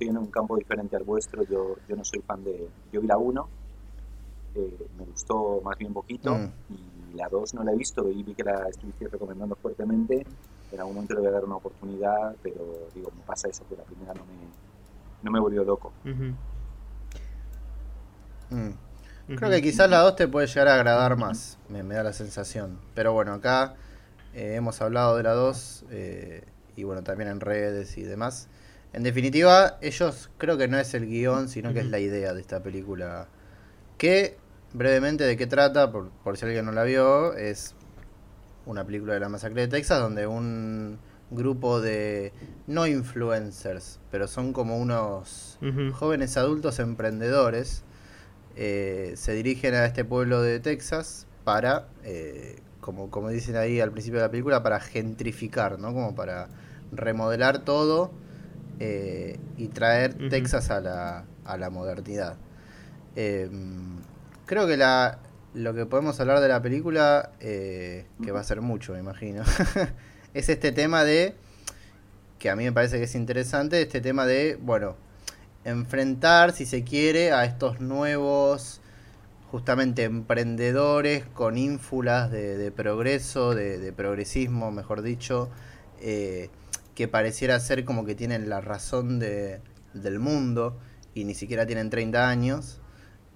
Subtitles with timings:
[0.00, 1.42] estoy en un campo diferente al vuestro.
[1.44, 2.68] Yo, yo no soy fan de.
[2.92, 3.48] Yo vi la 1,
[4.54, 6.50] eh, me gustó más bien poquito, Mm.
[6.70, 10.24] y la 2 no la he visto y vi que la estuviste recomendando fuertemente.
[10.72, 13.76] En algún momento le voy a dar una oportunidad, pero digo, me pasa eso, que
[13.76, 14.32] la primera no me,
[15.22, 15.92] no me volvió loco.
[18.50, 18.70] Mm.
[19.36, 22.12] Creo que quizás la 2 te puede llegar a agradar más, me, me da la
[22.12, 22.78] sensación.
[22.94, 23.74] Pero bueno, acá
[24.34, 26.44] eh, hemos hablado de la 2 eh,
[26.74, 28.48] y bueno, también en redes y demás.
[28.92, 32.40] En definitiva, ellos creo que no es el guion, sino que es la idea de
[32.40, 33.28] esta película.
[33.98, 34.36] Que,
[34.72, 37.74] brevemente, de qué trata, por, por si alguien no la vio, es
[38.66, 40.98] una película de la masacre de Texas donde un
[41.30, 42.32] grupo de
[42.66, 45.58] no influencers, pero son como unos
[45.92, 47.84] jóvenes adultos emprendedores
[48.56, 53.92] eh, se dirigen a este pueblo de Texas para, eh, como, como dicen ahí al
[53.92, 55.92] principio de la película, para gentrificar, ¿no?
[55.94, 56.48] Como para
[56.92, 58.10] remodelar todo
[58.80, 60.16] eh, y traer.
[60.30, 62.36] Texas a la, a la modernidad.
[63.14, 63.48] Eh,
[64.46, 65.18] creo que la,
[65.54, 69.42] lo que podemos hablar de la película, eh, que va a ser mucho, me imagino,
[70.34, 71.34] es este tema de,
[72.38, 74.96] que a mí me parece que es interesante, este tema de, bueno,
[75.64, 78.80] enfrentar, si se quiere, a estos nuevos,
[79.50, 85.50] justamente, emprendedores con ínfulas de, de progreso, de, de progresismo, mejor dicho,
[86.00, 86.48] eh,
[87.00, 89.62] que pareciera ser como que tienen la razón de,
[89.94, 90.78] del mundo
[91.14, 92.78] y ni siquiera tienen 30 años,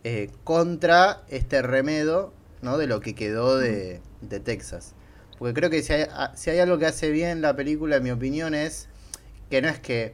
[0.04, 2.76] eh, contra este remedo ¿no?
[2.76, 4.92] de lo que quedó de, de Texas.
[5.38, 8.02] Porque creo que si hay, a- si hay algo que hace bien la película, en
[8.02, 8.88] mi opinión, es
[9.48, 10.12] que no es que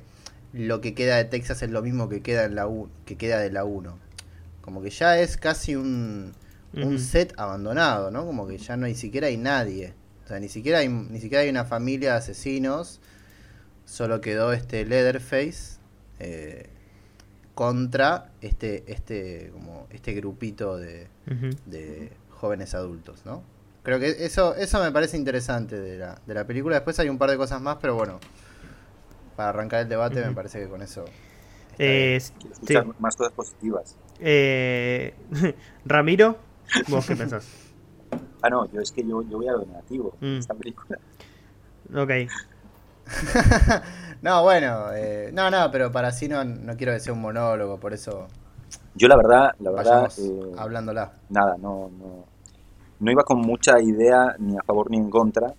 [0.52, 3.40] lo que queda de Texas es lo mismo que queda en la U- que queda
[3.40, 3.98] de la 1.
[4.60, 6.34] Como que ya es casi un,
[6.72, 8.24] un set abandonado, ¿no?
[8.26, 9.94] Como que ya no hay siquiera hay nadie.
[10.24, 13.00] O sea, ni siquiera hay, ni siquiera hay una familia de asesinos.
[13.90, 15.80] Solo quedó este Leatherface
[16.20, 16.68] eh,
[17.56, 21.08] contra este, este, como este grupito de,
[22.30, 23.42] jóvenes adultos, ¿no?
[23.82, 26.76] Creo que eso, eso me parece interesante de la, de la película.
[26.76, 28.20] Después hay un par de cosas más, pero bueno,
[29.34, 31.04] para arrancar el debate me parece que con eso...
[31.76, 32.32] Eh, sí.
[32.48, 33.96] escuchar más cosas positivas.
[34.20, 35.14] Eh,
[35.84, 36.38] Ramiro,
[36.86, 37.48] ¿vos qué pensás?
[38.40, 40.38] Ah, no, yo es que yo, yo voy a lo negativo Mm.
[40.38, 40.96] esta película.
[41.92, 42.10] Ok.
[44.22, 47.78] no, bueno, eh, no, no, pero para así no, no quiero que sea un monólogo,
[47.78, 48.28] por eso
[48.94, 51.12] Yo la verdad, la verdad, eh, hablándola.
[51.28, 52.24] nada, no, no,
[53.00, 55.52] no iba con mucha idea ni a favor ni en contra.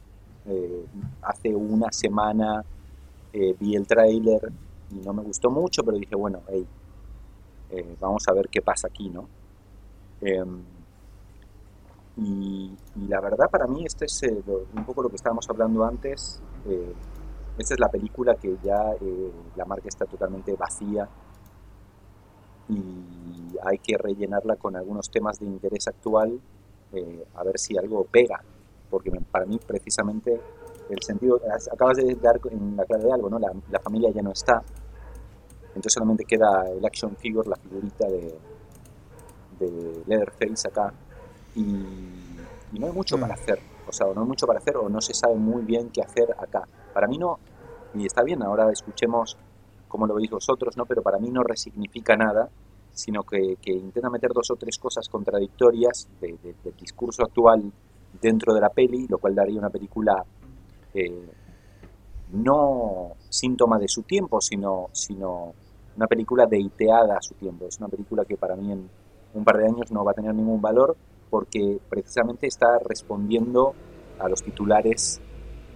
[0.45, 0.85] Eh,
[1.21, 2.63] hace una semana
[3.33, 4.41] eh, vi el tráiler
[4.89, 6.65] y no me gustó mucho, pero dije, bueno, hey,
[7.99, 9.29] vamos a ver qué pasa aquí, ¿no?
[10.21, 10.61] Em,
[12.17, 15.49] y, y la verdad para mí este es eh, lo- un poco lo que estábamos
[15.49, 16.39] hablando antes.
[16.67, 16.93] eh,
[17.57, 21.07] esta es la película que ya eh, la marca está totalmente vacía
[22.69, 26.39] y hay que rellenarla con algunos temas de interés actual
[26.93, 28.41] eh, a ver si algo pega,
[28.89, 30.39] porque para mí precisamente
[30.89, 31.39] el sentido,
[31.71, 33.39] acabas de dar en la clave de algo, ¿no?
[33.39, 34.61] La, la familia ya no está,
[35.67, 38.37] entonces solamente queda el action figure, la figurita de,
[39.59, 40.93] de Leatherface acá,
[41.55, 41.61] y,
[42.73, 43.21] y no hay mucho Mm.
[43.21, 45.89] para hacer, o sea, no hay mucho para hacer o no se sabe muy bien
[45.89, 46.67] qué hacer acá.
[46.93, 47.39] Para mí no,
[47.93, 49.37] y está bien, ahora escuchemos
[49.87, 50.85] cómo lo veis vosotros, ¿no?
[50.85, 52.49] Pero para mí no resignifica nada,
[52.93, 57.71] sino que, intenta meter dos o tres cosas contradictorias de- del discurso actual
[58.21, 60.23] dentro de la peli, lo cual daría una película
[60.93, 61.29] eh,
[62.33, 65.53] no síntoma de su tiempo, sino, sino
[65.95, 67.65] una película deiteada a su tiempo.
[67.67, 68.89] Es una película que para mí en
[69.33, 70.95] un par de años no va a tener ningún valor
[71.31, 73.73] porque precisamente está respondiendo
[74.19, 75.19] a los titulares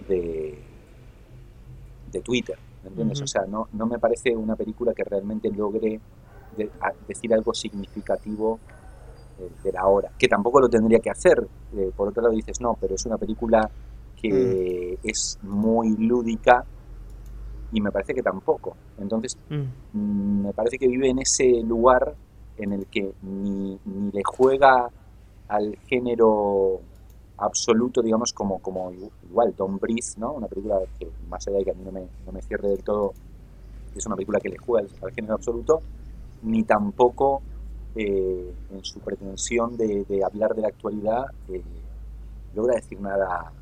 [0.06, 0.56] de,
[2.12, 2.56] de Twitter.
[2.84, 3.20] ¿me entiendes?
[3.22, 5.98] O sea, no, no me parece una película que realmente logre
[6.56, 6.70] de-
[7.08, 8.60] decir algo significativo
[9.40, 11.44] eh, de la hora, que tampoco lo tendría que hacer.
[11.76, 13.68] Eh, por otro lado dices, no, pero es una película
[14.20, 16.64] que es muy lúdica
[17.72, 18.76] y me parece que tampoco.
[18.98, 22.14] Entonces, Mm, mm, me parece que vive en ese lugar
[22.58, 24.88] en el que ni, ni le juega
[25.48, 26.80] al género
[27.38, 30.32] absoluto, digamos, como, como igual Don Breeze, ¿no?
[30.32, 32.82] Una película que, más allá de que a mí no me, no me cierre del
[32.82, 33.12] todo,
[33.94, 35.80] es una película que le juega al, al género absoluto,
[36.42, 37.42] ni tampoco
[37.94, 41.62] eh, en su pretensión de, de hablar de la actualidad eh,
[42.54, 43.52] logra decir nada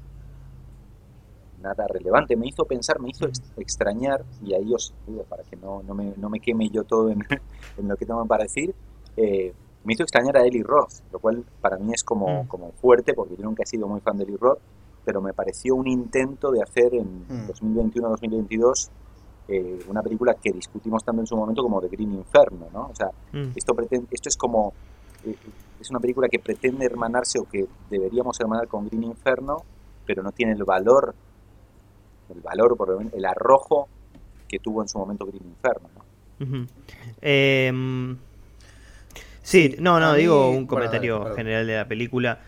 [1.63, 2.37] nada relevante.
[2.37, 5.95] Me hizo pensar, me hizo ex- extrañar, y ahí os digo, para que no, no,
[5.95, 7.21] me, no me queme yo todo en,
[7.79, 8.75] en lo que tengo para decir,
[9.17, 9.53] eh,
[9.85, 12.49] me hizo extrañar a Eli Roth, lo cual para mí es como, Mm.
[12.49, 14.59] como fuerte, porque yo nunca he sido muy fan de Eli Roth,
[15.05, 17.47] pero me pareció un intento de hacer en Mm.
[17.47, 18.91] 2021-2022
[19.47, 22.87] eh, una película que discutimos tanto en su momento como The Green Inferno, ¿no?
[22.89, 23.53] O sea, Mm.
[23.55, 24.73] esto, pretende, esto es como,
[25.27, 25.37] eh,
[25.79, 29.59] es una película que pretende hermanarse o que deberíamos hermanar con Green Inferno,
[30.07, 31.15] pero no tiene el valor,
[32.31, 33.87] el valor, por lo menos, el arrojo
[34.49, 36.05] que tuvo en su momento Green Inferno, ¿no?
[38.01, 38.34] Sí,
[39.45, 42.41] Sí, no, no, mí- digo un comentario general de la película.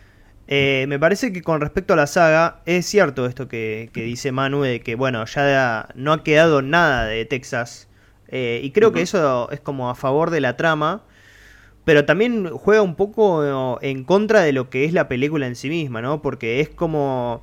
[0.48, 4.32] Eh, me parece que con respecto a la saga, es cierto esto que, que dice
[4.32, 7.88] Manu, de que, bueno, ya no ha quedado nada de Texas.
[8.28, 11.02] Eh, y creo que eso es como a favor de la trama,
[11.84, 15.68] pero también juega un poco en contra de lo que es la película en sí
[15.68, 16.22] misma, ¿no?
[16.22, 17.42] Porque es como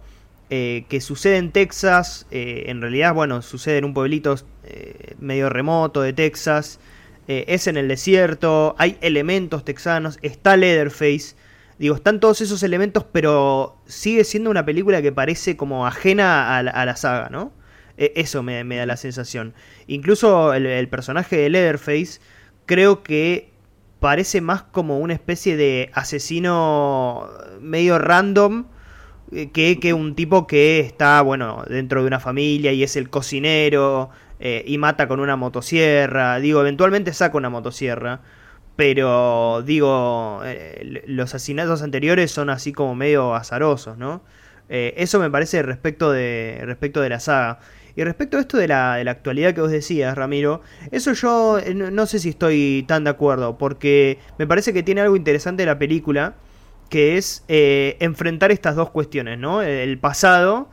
[0.50, 4.36] eh, que sucede en Texas, eh, en realidad, bueno, sucede en un pueblito
[4.66, 6.80] eh, medio remoto de Texas,
[7.28, 11.36] eh, es en el desierto, hay elementos texanos, está Leatherface,
[11.80, 16.64] digo, están todos esos elementos, pero sigue siendo una película que parece como ajena a
[16.64, 17.52] la, saga, ¿no?
[17.98, 19.54] Eh, eso me, me da la sensación.
[19.88, 22.20] Incluso el, el personaje de Leatherface
[22.66, 23.52] creo que
[24.00, 27.30] parece más como una especie de asesino
[27.62, 28.66] medio random
[29.32, 33.10] eh, que, que un tipo que está, bueno, dentro de una familia y es el
[33.10, 34.10] cocinero
[34.46, 36.38] eh, y mata con una motosierra.
[36.42, 38.20] Digo, eventualmente saca una motosierra.
[38.76, 44.22] Pero, digo, eh, los asesinatos anteriores son así como medio azarosos, ¿no?
[44.68, 47.60] Eh, eso me parece respecto de, respecto de la saga.
[47.96, 50.62] Y respecto a esto de la, de la actualidad que vos decías, Ramiro,
[50.92, 55.16] eso yo no, sé si estoy tan de acuerdo, porque me parece que tiene algo
[55.16, 56.36] interesante la película,
[56.90, 59.62] que es enfrentar estas dos cuestiones, ¿no?
[59.62, 60.70] El pasado,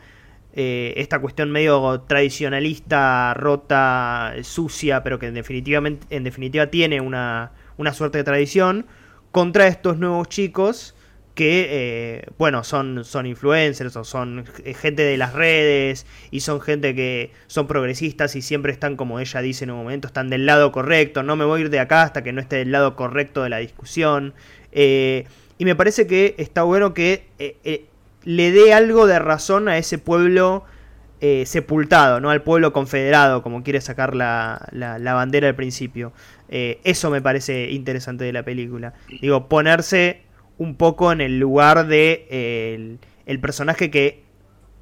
[0.53, 7.53] eh, esta cuestión medio tradicionalista, rota, sucia, pero que en, definitivamente, en definitiva tiene una,
[7.77, 8.87] una suerte de tradición,
[9.31, 10.97] contra estos nuevos chicos
[11.35, 14.45] que, eh, bueno, son, son influencers o son
[14.81, 19.41] gente de las redes y son gente que son progresistas y siempre están, como ella
[19.41, 22.03] dice en un momento, están del lado correcto, no me voy a ir de acá
[22.03, 24.35] hasta que no esté del lado correcto de la discusión.
[24.73, 25.27] Eh,
[25.59, 27.27] y me parece que está bueno que
[28.25, 30.65] le dé algo de razón a ese pueblo
[31.21, 32.31] eh, sepultado, ¿no?
[32.31, 36.13] Al pueblo confederado, como quiere sacar la, la, la bandera al principio.
[36.49, 38.95] Eh, eso me parece interesante de la película.
[39.21, 40.23] Digo, ponerse
[40.59, 44.25] un poco en el lugar de eh, el, el, personaje que.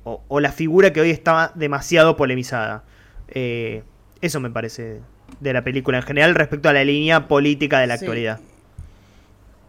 [0.04, 2.84] O, o, la figura que hoy está demasiado polemizada.
[3.28, 5.00] Eso me parece
[5.40, 8.04] de la película en general respecto a la línea política de la Sí.
[8.04, 8.40] actualidad.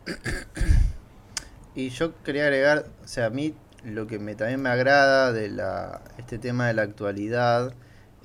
[1.80, 3.56] Y yo quería agregar, o sea, a mí
[3.86, 7.74] lo que me, también me agrada de la, este tema de la actualidad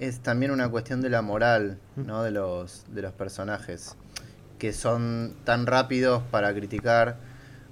[0.01, 2.25] es también una cuestión de la moral, ¿no?
[2.25, 3.95] De los, de los personajes,
[4.59, 7.19] que son tan rápidos para criticar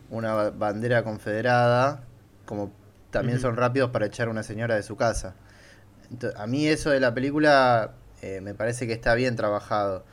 [0.08, 2.05] una ba- bandera confederada
[2.44, 2.70] como
[3.11, 5.34] también son rápidos para echar a una señora de su casa.
[6.37, 10.05] A mí eso de la película eh, me parece que está bien trabajado.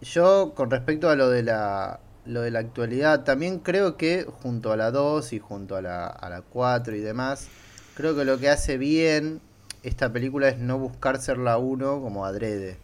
[0.00, 4.70] Yo, con respecto a lo de la, lo de la actualidad, también creo que junto
[4.70, 7.48] a la 2 y junto a la, a la 4 y demás,
[7.94, 9.40] creo que lo que hace bien
[9.82, 12.76] esta película es no buscar ser la 1 como adrede.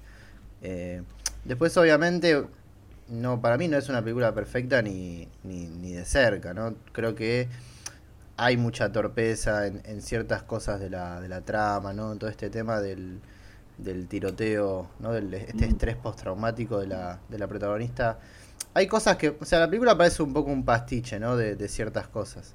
[0.62, 1.02] Eh,
[1.44, 2.44] después, obviamente,
[3.08, 6.74] no para mí no es una película perfecta ni, ni, ni de cerca, ¿no?
[6.92, 7.48] Creo que
[8.36, 12.12] hay mucha torpeza en, en ciertas cosas de la, de la trama, ¿no?
[12.12, 13.20] En todo este tema del,
[13.78, 15.12] del tiroteo, ¿no?
[15.12, 18.18] Del, este estrés postraumático de la, de la protagonista.
[18.74, 21.36] Hay cosas que, o sea, la película parece un poco un pastiche, ¿no?
[21.36, 22.54] De, de ciertas cosas.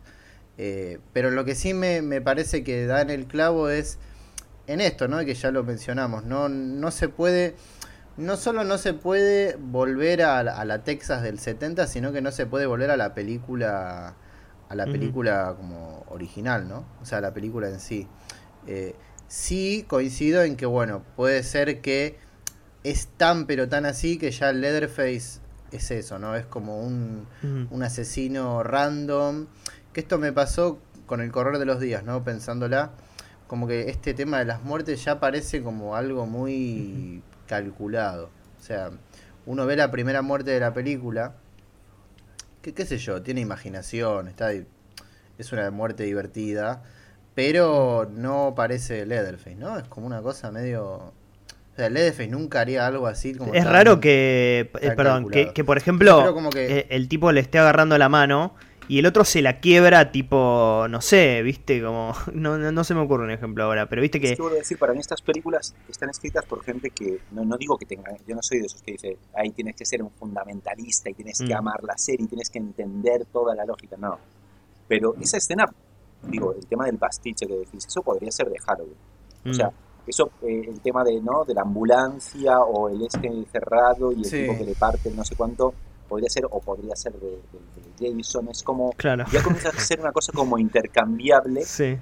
[0.58, 4.00] Eh, pero lo que sí me, me parece que da en el clavo es
[4.68, 5.20] en esto, ¿no?
[5.26, 6.50] Que ya lo mencionamos, ¿no?
[6.50, 7.56] No se puede,
[8.18, 12.22] no solo no se puede volver a, la- a la Texas del 70, sino que
[12.22, 14.16] no se puede volver a la película,
[14.70, 16.86] a la película como original, ¿no?
[17.02, 18.08] O sea, la película en sí.
[18.68, 18.96] Eh,
[19.28, 22.18] sí coincido en que, bueno, puede ser que
[22.84, 25.40] es tan pero tan así que ya Leatherface
[25.72, 26.36] es eso, ¿no?
[26.36, 27.28] Es como un,
[27.70, 29.48] un asesino random.
[29.94, 32.24] Que esto me pasó con el correr de los días, ¿no?
[32.24, 32.92] Pensándola,
[33.48, 38.30] como que este tema de las muertes ya parece como algo muy calculado.
[38.60, 38.92] O sea,
[39.48, 41.34] uno ve la primera muerte de la película,
[42.62, 46.84] que qué sé yo, tiene imaginación, está es una muerte divertida,
[47.34, 49.80] pero no parece Leatherface, ¿no?
[49.80, 51.14] Es como una cosa medio...
[51.80, 53.54] O sea, Leatherface nunca haría algo así como...
[53.54, 57.08] Es tan- raro que, eh, tan perdón, que, que, por ejemplo como que- eh, el
[57.08, 58.54] tipo le esté agarrando la mano
[58.90, 62.94] y el otro se la quiebra tipo, no sé, viste, como, no, no, no se
[62.96, 64.36] me ocurre un ejemplo ahora, pero viste Es que...
[64.36, 67.56] que vuelvo a decir, para mí estas películas están escritas por gente que, no, no
[67.56, 70.12] digo que tengan, yo no soy de esos que dice, ahí tienes que ser un
[70.12, 71.60] fundamentalista y tienes que Mm.
[71.60, 74.20] amar la serie y tienes que entender toda la lógica, no.
[74.86, 75.66] Pero esa escena,
[76.24, 78.98] digo, el tema del pastiche que decís, eso podría ser de Halloween.
[79.46, 79.72] O Mm, sea,
[80.08, 81.44] eso, eh, el tema de, ¿no?
[81.46, 84.42] de la ambulancia o el este cerrado y el Sí.
[84.42, 85.74] tipo que le parte no sé cuánto,
[86.08, 89.26] podría ser, o podría ser de, de- de Jason, es como, Claro.
[89.32, 91.98] ya comienza a ser una cosa como intercambiable, Sí.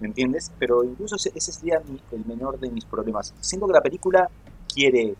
[0.00, 0.50] ¿me entiendes?
[0.58, 3.32] Pero incluso ese, ese sería mi- el menor de mis problemas.
[3.40, 4.28] Siento que la película
[4.72, 5.14] quiere,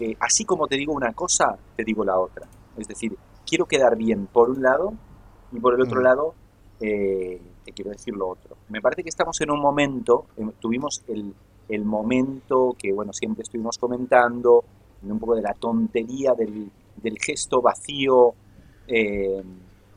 [0.00, 2.46] eh, así como te digo una cosa, te digo la otra.
[2.76, 3.16] Es decir,
[3.48, 4.92] quiero quedar bien por un lado
[5.52, 6.04] y por el otro Mm.
[6.04, 6.34] lado
[6.78, 8.54] eh, te quiero decir lo otro.
[8.68, 11.32] Me parece que estamos en un momento, eh, tuvimos el,
[11.68, 14.64] el momento que, bueno, siempre estuvimos comentando,
[15.02, 18.34] un poco de la tontería del, del gesto vacío,
[18.88, 19.42] eh,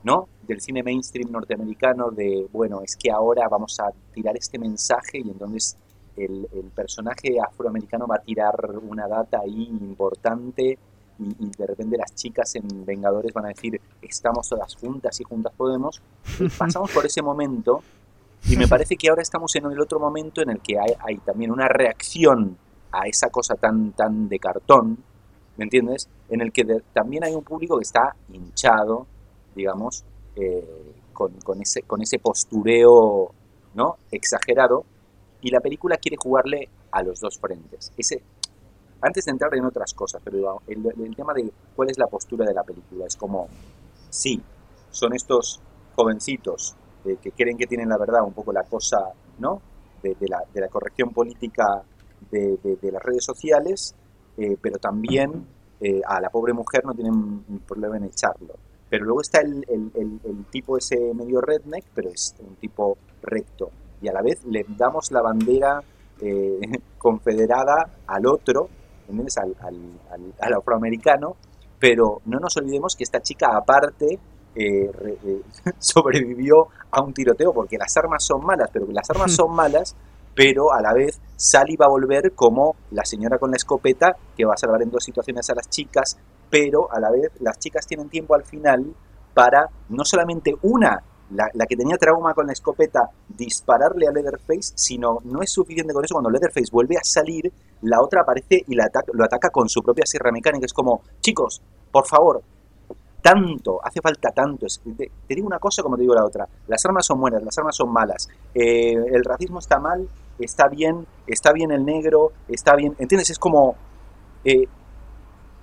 [0.04, 0.28] ¿no?
[0.48, 5.30] Del cine mainstream norteamericano, de, bueno, es que ahora vamos a tirar este mensaje y
[5.30, 5.78] entonces
[6.16, 8.56] el, personaje afroamericano va a tirar
[8.90, 10.78] una data ahí importante
[11.20, 15.24] y, y de repente las chicas en Vengadores van a decir, estamos todas juntas y
[15.24, 16.02] juntas podemos.
[16.58, 17.82] Pasamos por ese momento
[18.48, 21.52] y me parece que ahora estamos en el otro momento en el que hay, también
[21.52, 22.58] una reacción
[22.92, 24.98] a esa cosa tan, tan de cartón,
[25.58, 26.10] ¿me entiendes?
[26.30, 29.06] En el que también hay un público que está hinchado,
[29.56, 30.04] digamos,
[30.36, 33.32] eh, con, con ese, con ese postureo
[33.76, 33.98] ¿no?
[34.12, 34.86] exagerado,
[35.42, 37.92] y la película quiere jugarle a los dos frentes.
[37.98, 38.24] Ese,
[39.02, 42.46] antes de entrar en otras cosas, pero el, el tema de cuál es la postura
[42.46, 43.48] de la película es como,
[44.10, 44.42] sí,
[44.90, 45.62] son estos
[45.96, 48.98] jovencitos eh, que creen que tienen la verdad, un poco la cosa,
[49.40, 49.62] ¿no?
[50.02, 51.82] De, de la, de la corrección política
[52.32, 53.96] de, de- las redes sociales,
[54.38, 55.46] eh, pero también
[55.82, 58.54] eh, a la pobre mujer no tienen problema en echarlo.
[58.90, 62.98] Pero luego está el, el- el- el tipo ese medio redneck, pero es un tipo
[63.22, 63.70] recto.
[64.02, 65.82] Y a la vez le damos la bandera
[66.22, 66.60] eh,
[66.98, 68.70] confederada al otro,
[69.08, 69.38] ¿entiendes?
[69.38, 71.36] Al, al- al- al afroamericano,
[71.80, 74.20] pero no nos olvidemos que esta chica aparte
[74.60, 74.92] eh,
[75.26, 75.42] eh,
[75.80, 79.96] sobrevivió a un tiroteo porque las armas son malas, pero las armas son malas,
[80.36, 84.46] pero a la vez Sally va a volver como la señora con la escopeta que
[84.46, 86.18] va a salvar en dos situaciones a las chicas,
[86.50, 88.94] pero a la vez las chicas tienen tiempo al final
[89.34, 91.02] para no solamente una,
[91.32, 95.94] la, la que tenía trauma con la escopeta, dispararle a Leatherface, sino no es suficiente
[95.94, 97.52] con eso, cuando Leatherface vuelve a salir,
[97.82, 101.02] la otra aparece y la ataca- lo ataca con su propia sierra mecánica, es como,
[101.22, 101.62] chicos,
[101.92, 102.42] por favor,
[103.22, 104.66] tanto, hace falta tanto.
[104.98, 106.48] Te, digo una cosa como te digo la otra.
[106.68, 108.28] Las armas son buenas, las armas son malas.
[108.54, 110.08] Eh, el racismo está mal,
[110.40, 112.96] está bien, está bien el negro, está bien.
[113.00, 113.30] ¿Entiendes?
[113.30, 113.76] Es como.
[114.44, 114.68] eh,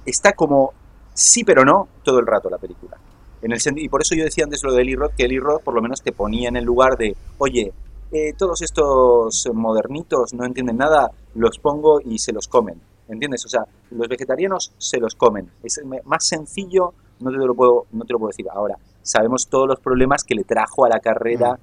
[0.04, 0.72] está como
[1.12, 2.96] sí, pero no todo el rato la película.
[3.42, 5.82] En el y por eso yo decía antes lo de Eli que Eli por lo
[5.82, 7.72] menos te ponía en el lugar de, oye,
[8.12, 12.80] eh, todos estos modernitos no entienden nada, los pongo y se los comen.
[13.08, 13.44] ¿Entiendes?
[13.44, 15.50] O sea, los vegetarianos se los comen.
[15.62, 18.46] Es más sencillo, no te lo puedo, no te lo puedo decir.
[18.52, 21.58] Ahora, sabemos todos los problemas que le trajo a la carrera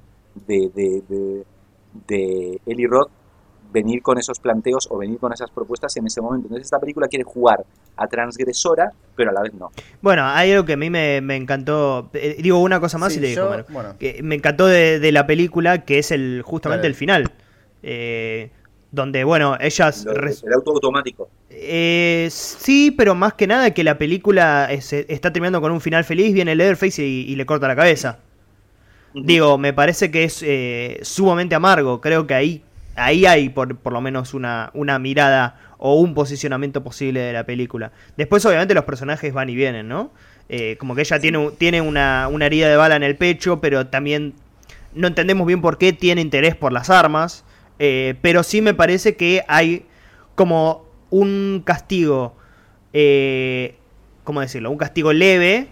[0.47, 1.43] de, de, de,
[2.07, 3.09] de Eli Roth
[3.71, 6.45] venir con esos planteos o venir con esas propuestas en ese momento.
[6.45, 7.65] Entonces esta película quiere jugar
[7.97, 9.71] a transgresora, pero a la vez no.
[10.01, 12.09] Bueno, hay algo que a mí me, me encantó.
[12.13, 13.63] eh, digo una cosa más Sí, y te digo, yo- Manu.
[13.69, 13.95] bueno.
[13.99, 17.31] Que me encantó de, de la película, que es el justamente el final.
[17.81, 18.51] Eh,
[18.93, 20.05] donde, bueno, ellas...
[20.05, 21.27] El auto automático.
[21.49, 26.03] Eh, sí, pero más que nada que la película es- está terminando con un final
[26.03, 28.19] feliz, viene Leatherface y, y le corta la cabeza.
[29.15, 32.01] Digo, me parece que es eh, sumamente amargo.
[32.01, 32.63] Creo que ahí,
[32.95, 37.45] ahí hay por, por lo menos una, una mirada o un posicionamiento posible de la
[37.45, 37.91] película.
[38.15, 40.11] Después, obviamente, los personajes van y vienen, ¿no?
[40.49, 43.87] Eh, como que ella tiene, tiene una, una herida de bala en el pecho, pero
[43.87, 44.33] también
[44.93, 47.43] no entendemos bien por qué tiene interés por las armas.
[47.85, 49.85] Eh, pero sí me parece que hay
[50.35, 52.33] como un castigo,
[52.93, 53.75] eh,
[54.23, 54.71] ¿cómo decirlo?
[54.71, 55.67] Un castigo leve,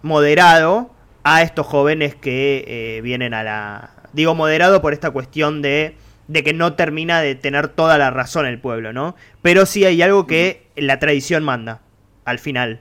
[0.00, 0.90] moderado
[1.22, 3.90] a estos jóvenes que eh, vienen a la...
[4.14, 5.96] Digo moderado por esta cuestión de,
[6.28, 9.14] de que no termina de tener toda la razón el pueblo, ¿no?
[9.42, 11.82] Pero sí hay algo que la tradición manda
[12.24, 12.80] al final.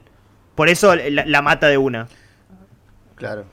[0.56, 2.08] Por eso la, la mata de una.
[3.16, 3.44] Claro.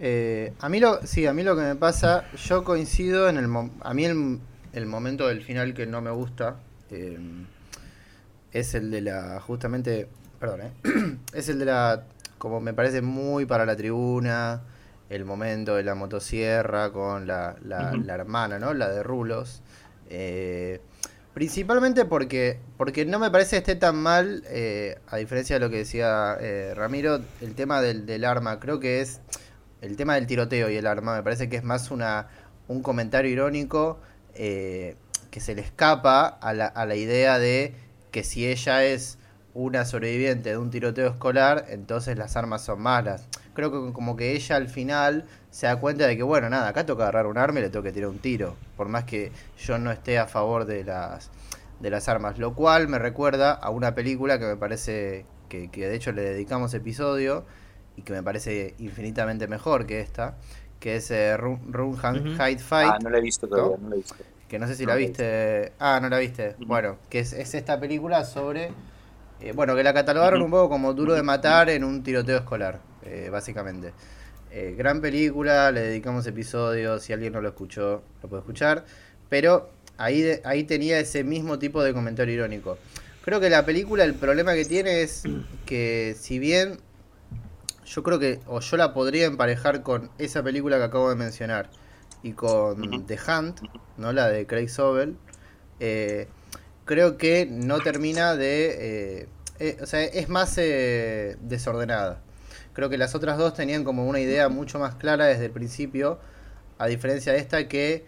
[0.00, 3.48] Eh, a mí lo, sí, a mí lo que me pasa, yo coincido en el,
[3.82, 4.40] a mí el,
[4.72, 6.56] el momento del final que no me gusta
[6.90, 7.18] eh,
[8.52, 10.72] es el de la, justamente, perdón, eh,
[11.34, 12.04] es el de la,
[12.38, 14.62] como me parece muy para la tribuna,
[15.10, 18.72] el momento de la motosierra con la, la, la hermana, ¿no?
[18.72, 19.62] La de Rulos.
[20.08, 20.80] Eh,
[21.34, 25.70] Principalmente porque, porque no me parece que esté tan mal, eh, a diferencia de lo
[25.70, 28.58] que decía eh, Ramiro, el tema del, del arma.
[28.58, 29.20] Creo que es
[29.80, 31.16] el tema del tiroteo y el arma.
[31.16, 32.28] Me parece que es más una,
[32.68, 33.98] un comentario irónico
[34.34, 34.96] eh,
[35.30, 37.74] que se le escapa a la, a la idea de
[38.10, 39.18] que si ella es
[39.54, 43.26] una sobreviviente de un tiroteo escolar, entonces las armas son malas.
[43.54, 46.86] creo que como que ella al final se da cuenta de que, bueno, nada, acá
[46.86, 49.90] toca agarrar un arma y le tengo tirar un tiro, por más que yo no
[49.90, 51.30] esté a favor de las,
[51.80, 55.96] de las armas, lo cual me recuerda a una película que me parece que de
[55.96, 57.44] hecho le dedicamos episodio
[57.96, 60.36] y que me parece infinitamente mejor que esta,
[60.78, 61.96] que es eh, Run, Run
[62.34, 62.92] Hide Fight.
[62.94, 64.14] Ah, no la he visto todavía, no, la he visto.
[64.48, 65.72] Que no sé si la viste.
[65.78, 66.56] Ah, no la viste.
[66.58, 68.70] Bueno, que es, es esta película sobre.
[69.40, 72.80] Eh, bueno, que la catalogaron un poco como duro de matar en un tiroteo escolar,
[73.04, 73.92] eh, básicamente.
[74.50, 78.84] Eh, gran película, le dedicamos episodios, si alguien no lo escuchó, lo puede escuchar.
[79.28, 82.76] Pero ahí, de- ahí tenía ese mismo tipo de comentario irónico.
[83.24, 85.22] Creo que la película, el problema que tiene es
[85.66, 86.80] que si bien
[87.92, 91.70] yo creo que, o yo la podría emparejar con esa película que acabo de mencionar
[92.22, 93.06] y con.
[93.06, 93.60] The Hunt,
[93.96, 94.12] ¿no?
[94.12, 95.16] La de Craig Sobel,
[95.80, 96.28] eh,
[96.84, 99.20] creo que no termina de...
[99.22, 99.28] eh,
[99.58, 102.20] eh, o sea, es más eh, desordenada.
[102.72, 106.18] Creo que las otras dos tenían como una idea mucho más clara desde el principio,
[106.78, 108.06] a diferencia de esta que,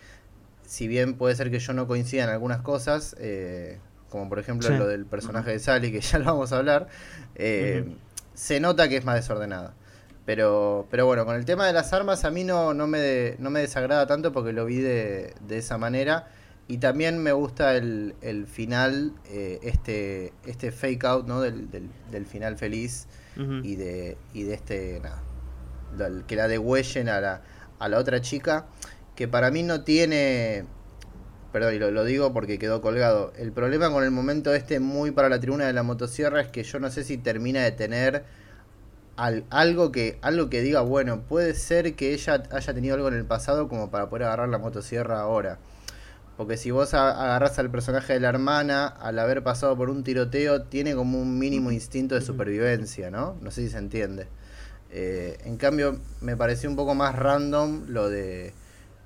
[0.64, 3.16] si bien puede ser que yo no coincida en algunas cosas,
[4.08, 4.76] como por ejemplo Sí.
[4.76, 6.88] lo del personaje de Sally, que ya lo vamos a hablar.
[8.34, 9.74] Se nota que es más desordenada.
[10.24, 13.36] Pero, pero bueno, con el tema de las armas a mí no, no, me, de-
[13.40, 16.28] no me desagrada tanto porque lo vi de, de esa manera.
[16.68, 21.40] Y también me gusta el, el final, eh, este, este fake out ¿no?
[21.40, 23.08] del, del, del final feliz
[23.64, 25.22] y de, y de este, nada,
[26.26, 27.42] que la degüellen a la,
[27.80, 28.66] a la otra chica,
[29.16, 30.64] que para mí no tiene,
[31.52, 35.10] perdón, y lo, lo digo porque quedó colgado, el problema con el momento este muy
[35.10, 38.24] para la tribuna de la motosierra es que yo no sé si termina de tener
[39.16, 43.14] al- algo que algo que diga, bueno, puede ser que ella haya tenido algo en
[43.14, 45.58] el pasado como para poder agarrar la motosierra ahora.
[46.36, 50.02] Porque si vos a- agarrás al personaje de la hermana, al haber pasado por un
[50.04, 53.36] tiroteo, tiene como un mínimo instinto de supervivencia, ¿no?
[53.42, 54.28] No sé si se entiende.
[54.90, 58.52] Eh, en cambio, me pareció un poco más random lo de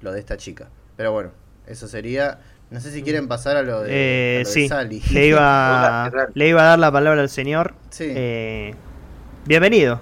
[0.00, 0.68] lo de esta chica.
[0.96, 1.32] Pero bueno,
[1.66, 2.38] eso sería.
[2.70, 5.00] No sé si quieren pasar a lo de, Eh, a lo de sí, Sally.
[5.12, 7.75] le iba, le iba a dar la palabra al señor.
[7.90, 8.06] Sí.
[8.08, 8.75] Eh,
[9.44, 10.00] bienvenido.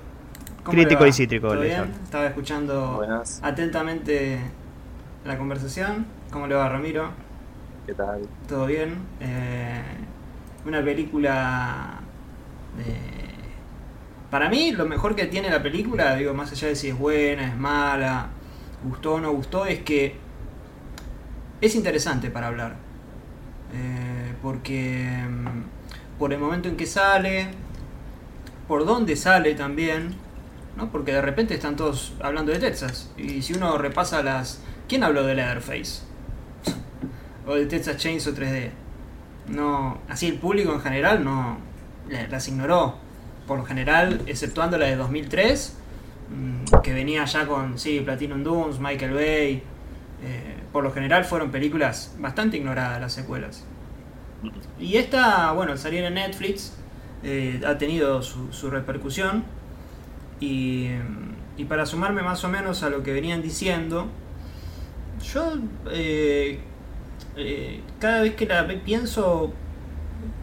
[0.63, 1.93] ¿Cómo Crítico y cítrico, ¿Todo bien?
[2.05, 4.41] Estaba escuchando Buenas, atentamente
[5.27, 6.07] la conversación.
[6.31, 7.11] ¿Cómo le va, Ramiro?
[7.87, 8.23] ¿qué tal?
[8.49, 8.97] ¿Todo bien?
[9.21, 9.83] Eh,
[10.65, 12.01] una película
[12.79, 12.95] de...
[14.31, 17.47] Para mí, lo mejor que tiene la película, digo, más allá de si es buena,
[17.47, 18.29] es mala,
[18.83, 20.17] gustó o no gustó, es que
[21.61, 22.77] es interesante para hablar.
[23.73, 27.49] Eh, porque mm, por el momento en que sale,
[28.69, 30.15] por dónde sale también,
[30.77, 30.91] ¿no?
[30.91, 33.11] Porque de repente están todos hablando de Texas.
[33.17, 34.61] Y si uno repasa las...
[34.89, 36.03] ¿Quién habló de Leatherface?
[37.47, 38.71] o de Texas Chainsaw 3D.
[39.49, 41.59] No, así el público en general no
[42.09, 42.97] la- las ignoró.
[43.47, 45.77] Por lo general, exceptuando la de 2003,
[46.31, 49.63] mm, que venía ya con sí, Platinum Dunes, Michael Bay.
[50.25, 53.65] Eh, por lo general fueron películas bastante ignoradas las secuelas.
[54.79, 56.75] Y esta, bueno, al salir en Netflix,
[57.23, 59.45] eh, ha tenido su, su repercusión.
[60.41, 60.89] Y,
[61.57, 64.09] y para sumarme más o menos a lo que venían diciendo,
[65.23, 65.59] yo
[65.91, 66.61] eh,
[67.99, 69.53] cada vez que la pienso,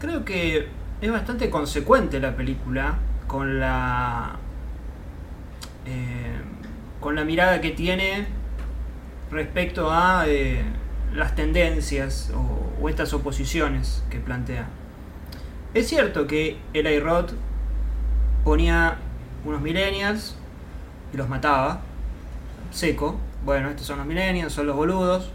[0.00, 0.68] creo que
[1.00, 4.36] es bastante consecuente la película con la
[7.00, 8.26] con la mirada que tiene
[9.32, 10.62] respecto a eh,
[11.14, 14.66] las tendencias o, o estas oposiciones que plantea.
[15.74, 17.32] Es cierto que Eli Roth
[18.44, 18.96] ponía
[19.44, 20.36] unos millennials
[21.12, 21.80] y los mataba,
[22.70, 23.16] seco.
[23.44, 25.30] Bueno, estos son los millennials, son los boludos.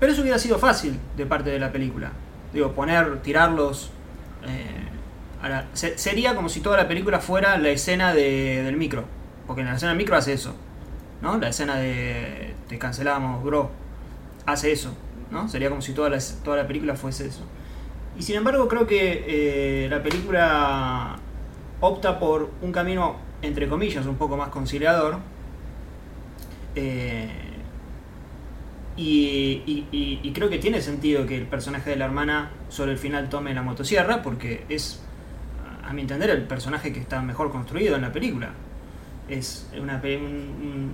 [0.00, 2.12] Pero eso hubiera sido fácil de parte de la película.
[2.52, 3.90] Digo, poner, tirarlos.
[4.46, 4.84] eh,
[5.74, 9.04] sería como si toda la película fuera la escena de- del micro.
[9.46, 10.54] Porque en la escena del micro hace eso.
[11.22, 11.36] ¿No?
[11.38, 13.70] La escena de te cancelamos, bro.
[14.46, 14.94] Hace eso.
[15.30, 15.48] ¿No?
[15.48, 17.44] Sería como si toda la, toda la película fuese eso.
[18.18, 19.24] Y sin embargo, creo que
[19.84, 21.16] eh, la película
[21.80, 25.18] opta por un camino, entre comillas, un poco más conciliador.
[26.74, 27.28] Eh,
[28.96, 33.28] y, y- creo que tiene sentido que el personaje de la hermana sobre el final
[33.28, 35.00] tome la motosierra porque es,
[35.86, 38.50] a mi entender, el personaje que está mejor construido en la película.
[39.28, 40.02] Es una,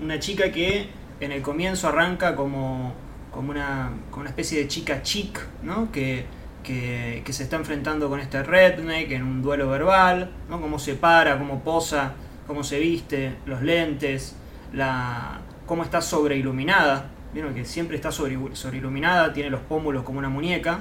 [0.02, 0.88] una chica que
[1.20, 2.92] en el comienzo arranca como,
[3.30, 5.90] como, una, como una especie de chica chic, ¿no?
[5.92, 6.24] Que,
[6.62, 10.60] que, que se está enfrentando con este redneck en un duelo verbal, ¿no?
[10.60, 12.14] Cómo se para, cómo posa,
[12.46, 14.36] cómo se viste, los lentes,
[14.72, 17.10] la, cómo está sobreiluminada.
[17.32, 20.80] Vieron que siempre está sobre, sobreiluminada, tiene los pómulos como una muñeca.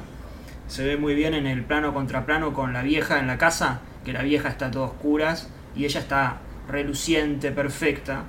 [0.67, 3.81] Se ve muy bien en el plano contra plano con la vieja en la casa,
[4.05, 8.23] que la vieja está toda oscuras y ella está reluciente, perfecta.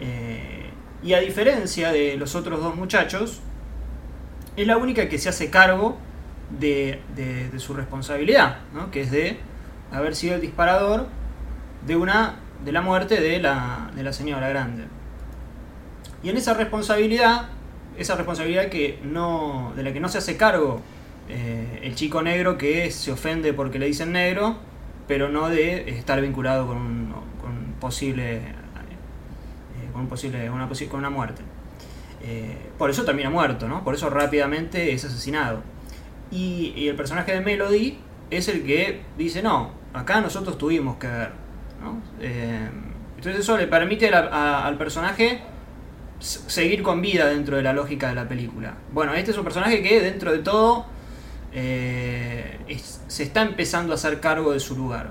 [0.00, 0.70] Eh,
[1.02, 3.40] y a diferencia de los otros dos muchachos,
[4.56, 5.98] es la única que se hace cargo
[6.58, 7.00] de,
[7.58, 8.58] su responsabilidad,
[8.90, 9.38] que es de
[9.92, 11.06] haber sido el disparador
[11.86, 14.84] de una de la muerte de la, señora grande.
[16.22, 17.48] Y en esa responsabilidad,
[17.98, 20.80] esa responsabilidad que no, de la que no se hace cargo
[21.28, 24.56] eh, el chico negro que se ofende porque le dicen negro,
[25.06, 27.05] pero no de estar vinculado con un
[27.86, 31.42] posible, eh, con un posible, una con una muerte.
[32.20, 33.84] Eh, por eso termina muerto, ¿no?
[33.84, 35.62] Por eso rápidamente es asesinado.
[36.32, 37.98] Y, el personaje de Melody
[38.30, 41.30] es el que dice, no, acá nosotros tuvimos que ver.
[41.80, 42.02] ¿no?
[42.20, 42.68] Eh,
[43.16, 45.42] entonces eso le permite al personaje
[46.18, 48.74] seguir con vida dentro de la lógica de la película.
[48.92, 50.86] Bueno, este es un personaje que dentro de todo
[51.52, 55.10] se está empezando a hacer cargo de su lugar.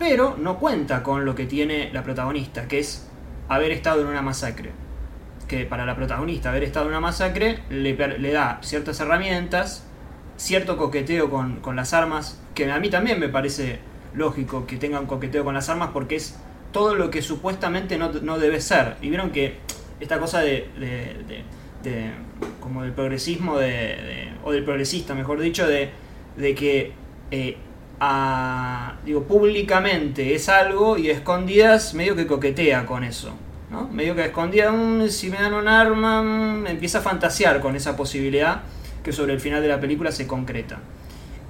[0.00, 3.06] Pero no cuenta con lo que tiene la protagonista, que es
[3.48, 4.70] haber estado en una masacre.
[5.46, 9.86] Que para la protagonista haber estado en una masacre le, le da ciertas herramientas,
[10.36, 13.78] cierto coqueteo con, con las armas, que a mí también me parece
[14.14, 16.36] lógico que tenga un coqueteo con las armas porque es
[16.72, 18.96] todo lo que supuestamente no, no debe ser.
[19.02, 19.58] Y vieron que
[20.00, 21.44] esta cosa de, de-
[21.82, 22.10] de-
[22.60, 25.90] como del progresismo de, o del progresista mejor dicho de,
[26.36, 26.92] de que
[27.30, 27.56] eh,
[29.04, 33.34] digo públicamente es algo y escondidas medio que coquetea con eso
[33.70, 33.88] ¿no?
[33.88, 37.96] medio que a "Mm, si me dan un arma mm", empieza a fantasear con esa
[37.96, 38.62] posibilidad
[39.04, 40.78] que sobre el final de la película se concreta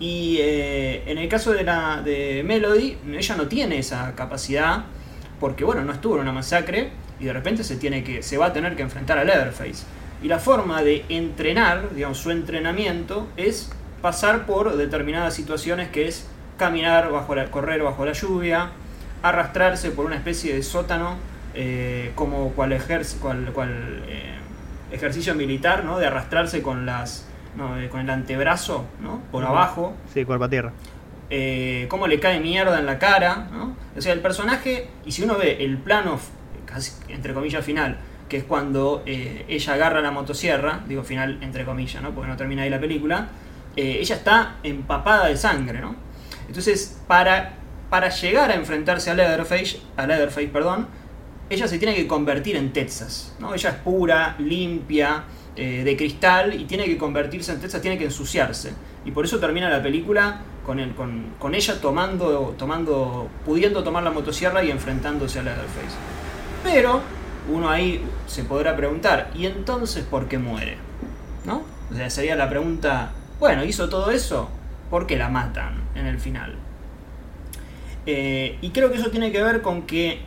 [0.01, 4.85] y eh, en el caso de la de Melody ella no tiene esa capacidad
[5.39, 8.47] porque bueno no estuvo en una masacre y de repente se tiene que se va
[8.47, 9.85] a tener que enfrentar a Leatherface
[10.21, 13.71] y la forma de entrenar digamos su entrenamiento es
[14.03, 16.27] pasar por determinadas situaciones que es
[16.65, 18.71] caminar bajo la correr bajo la lluvia
[19.23, 21.17] arrastrarse por una especie de sótano
[21.55, 24.35] eh, como cual, ejerc- cual, cual, eh,
[24.93, 25.99] ejercicio militar ¿no?
[25.99, 29.21] de arrastrarse con las no, eh, con el antebrazo ¿no?
[29.33, 30.73] por abajo Sí, cuerpo a tierra.
[31.89, 33.75] cómo le cae mierda en la cara, ¿no?
[33.97, 36.19] O sea, el personaje, y si uno ve el plano,
[36.67, 42.03] casi entre comillas, final, que es cuando ella agarra la motosierra, digo final entre comillas,
[42.03, 42.11] ¿no?
[42.13, 43.29] Porque no termina ahí la película,
[43.77, 45.95] ella está empapada de sangre, ¿no?
[46.51, 47.53] Entonces, para,
[47.91, 50.89] para llegar a enfrentarse a Leatherface, a Leatherface, perdón,
[51.49, 53.55] ella se tiene que convertir en Texas, ¿no?
[53.55, 55.23] Ella es pura, limpia,
[55.55, 58.73] eh, de cristal y tiene que convertirse en Texas, tiene que ensuciarse.
[59.05, 64.03] Y por eso termina la película con, el- con, con ella tomando, tomando, pudiendo tomar
[64.03, 65.95] la motosierra y enfrentándose a Leatherface.
[66.65, 67.01] Pero
[67.49, 70.79] uno ahí se podrá preguntar, ¿y entonces por qué muere?
[71.45, 71.63] ¿No?
[71.93, 74.51] O sea, sería la pregunta, bueno, hizo todo eso,
[74.91, 76.57] ¿por qué la matan en el final?
[78.07, 80.21] Eh, y creo que eso tiene que ver con que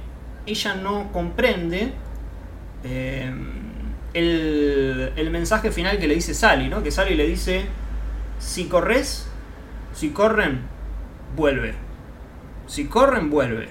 [0.45, 1.93] ella no comprende
[2.83, 3.33] eh,
[4.13, 6.81] el, el mensaje final que le dice Sally, ¿no?
[6.81, 7.65] Que Sally le dice,
[8.39, 9.27] si corres,
[9.93, 10.61] si corren,
[11.35, 11.73] vuelve.
[12.67, 13.69] Si corren, vuelve.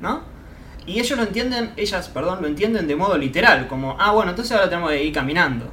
[0.00, 0.22] ¿No?
[0.84, 4.52] Y ellos lo entienden, ellas, perdón, lo entienden de modo literal, como, ah, bueno, entonces
[4.52, 5.70] ahora tenemos que ir caminando.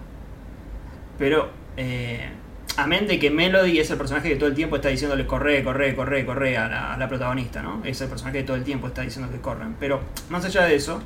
[1.17, 2.29] Pero, eh,
[2.83, 5.95] amén de que Melody es el personaje que todo el tiempo está diciéndole corre, corre,
[5.95, 7.81] corre, corre a la, protagonista, ¿no?
[7.85, 9.75] Es el personaje que todo el tiempo está diciendo que corren.
[9.79, 11.01] Pero, más allá de eso,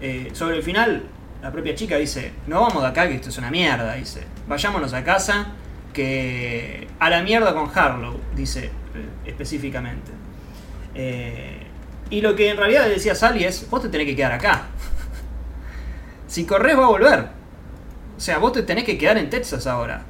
[0.00, 1.04] eh, sobre el final,
[1.42, 4.22] la propia chica dice, no vamos de acá, que esto es una mierda, dice.
[4.46, 5.48] Vayámonos a casa,
[5.92, 8.70] que a la mierda con Harlow, dice eh,
[9.26, 10.10] específicamente.
[10.94, 11.66] Eh,
[12.10, 14.66] y lo que en realidad le decía Sally es, vos te tenés que quedar acá.
[16.26, 17.28] si corres va a volver.
[18.16, 20.04] O sea, vos te tenés que quedar en Texas ahora.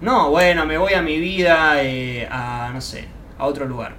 [0.00, 3.06] No, bueno, me voy a mi vida eh, a, no sé,
[3.38, 3.94] a otro lugar.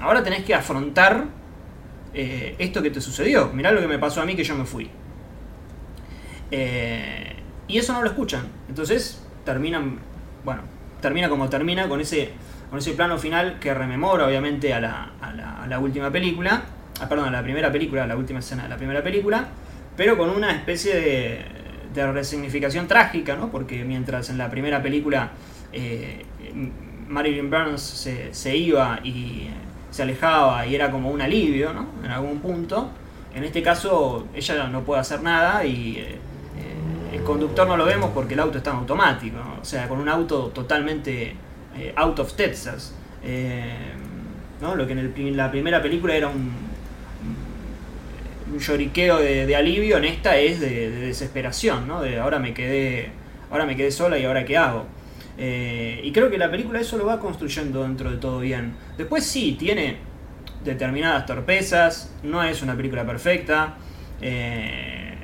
[0.00, 1.26] Ahora tenés que afrontar
[2.14, 3.50] eh, esto que te sucedió.
[3.52, 4.90] Mirá lo que me pasó a mí que yo me fui.
[6.50, 7.36] Eh,
[7.68, 8.46] y eso no lo escuchan.
[8.68, 9.98] Entonces terminan,
[10.44, 10.62] bueno,
[11.00, 12.30] termina como termina con ese,
[12.70, 16.62] con ese plano final que rememora obviamente a la, a la, última película.
[17.00, 19.48] Ah, perdón, a la primera película, a la última escena de la primera película.
[19.96, 21.44] Pero con una especie de,
[21.94, 23.50] de resignificación trágica, ¿no?
[23.50, 25.32] Porque mientras en la primera película
[25.72, 26.24] eh,
[27.08, 27.82] Marilyn Burns
[28.32, 29.48] se, iba y
[29.90, 31.86] se alejaba y era como un alivio, ¿no?
[32.04, 32.90] En algún punto.
[33.34, 36.18] En este caso ella no puede hacer nada y eh,
[37.12, 40.08] el conductor no lo vemos porque el auto está en automático, o sea, con un
[40.08, 41.34] auto totalmente
[41.76, 42.94] eh, out of Texas.
[44.60, 44.76] ¿no?
[44.76, 46.71] Lo que en, el en la primera película era un
[48.58, 52.00] lloriqueo de, alivio, en esta es de, de desesperación, ¿no?
[52.02, 53.10] De ahora me quedé,
[53.50, 54.86] ahora me quedé sola y ahora qué hago.
[55.38, 58.74] Eh, y creo que la película eso lo va construyendo dentro de todo bien.
[58.98, 59.96] Después sí, tiene
[60.64, 63.74] determinadas torpezas, no es una película perfecta.
[64.20, 65.14] eh,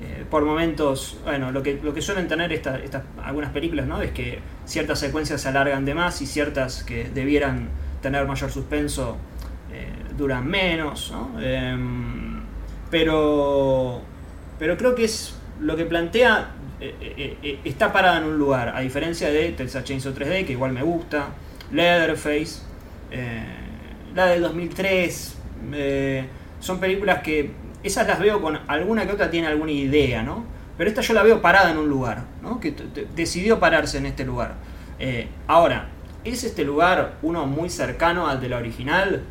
[0.00, 4.00] eh, por momentos, bueno, lo que, lo que suelen tener esta- estas algunas películas, ¿no?
[4.00, 7.68] Es que ciertas secuencias se alargan de más y ciertas que debieran
[8.00, 9.16] tener mayor suspenso
[10.16, 11.38] duran menos, ¿no?
[12.90, 14.00] Pero,
[14.58, 18.68] pero creo que es lo que plantea eh, eh, eh, está parada en un lugar,
[18.68, 21.30] a diferencia de Texas Chainsaw 3D, que igual me gusta,
[21.72, 22.62] Leatherface,
[24.14, 25.36] la del 2003,
[25.72, 26.24] eh,
[26.60, 27.50] son películas que
[27.82, 30.44] esas las veo con alguna que otra tiene alguna idea, ¿no?
[30.76, 32.60] Pero esta yo la veo parada en un lugar, ¿no?
[32.60, 32.72] Que
[33.16, 34.54] decidió pararse en este lugar.
[35.48, 35.88] Ahora,
[36.22, 39.22] ¿es este lugar uno muy cercano al de la original?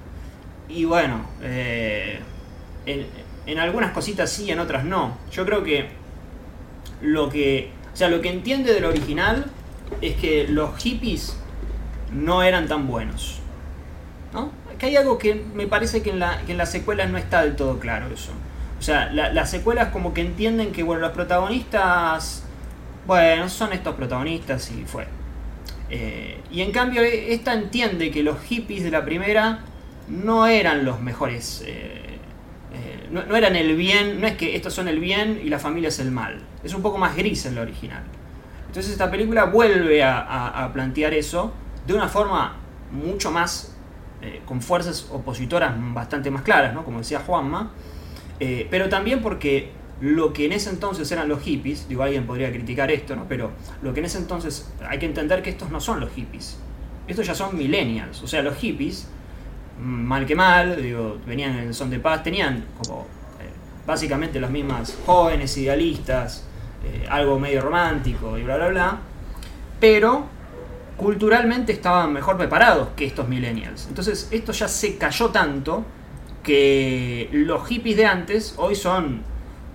[0.67, 1.25] Y bueno,
[3.47, 5.17] en, algunas cositas sí, en otras no.
[5.31, 5.87] Yo creo que
[7.01, 7.71] lo que.
[7.93, 9.45] O sea, lo que entiende del original
[10.01, 11.37] es que los hippies
[12.13, 13.39] no eran tan buenos.
[14.33, 14.51] ¿No?
[14.77, 18.07] Que hay algo que me parece que en, las secuelas no está del todo claro
[18.13, 18.31] eso.
[18.79, 22.43] O sea, la- las secuelas como que entienden que, bueno, los protagonistas.
[23.07, 25.07] Bueno, son estos protagonistas y fue.
[25.89, 29.59] Eh, y en cambio, e- esta entiende que los hippies de la primera
[30.09, 31.63] no eran los mejores.
[31.65, 32.03] eh,
[33.11, 35.99] no, eran el bien, no es que estos son el bien y la familia es
[35.99, 36.39] el mal.
[36.63, 38.03] Es un poco más gris en la original.
[38.67, 41.53] Entonces esta película vuelve a plantear eso
[41.87, 42.57] de una forma
[42.91, 43.75] mucho más,
[44.21, 46.83] eh, con fuerzas opositoras bastante más claras, ¿no?
[46.83, 47.71] como decía Juanma,
[48.39, 52.51] Eh, pero también porque lo que en ese entonces eran los hippies, digo, alguien podría
[52.51, 53.25] criticar esto, ¿no?
[53.27, 53.49] pero
[53.81, 56.59] lo que en ese entonces hay que entender que estos no son los hippies,
[57.07, 59.07] estos ya son millennials, o sea, los hippies,
[59.81, 63.01] mal que mal, digo, venían en el son de paz, tenían como
[63.39, 63.49] eh,
[63.85, 66.45] básicamente las mismas jóvenes idealistas,
[66.83, 68.97] eh, algo medio romántico y bla bla bla,
[69.79, 70.25] pero
[70.97, 73.85] culturalmente estaban mejor preparados que estos millennials.
[73.87, 75.85] Entonces esto ya se cayó tanto
[76.41, 79.21] que los hippies de antes hoy son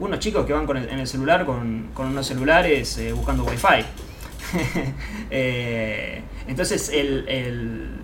[0.00, 3.84] unos chicos que van con en el celular con, con unos celulares eh, buscando wifi.
[6.48, 8.01] Entonces el-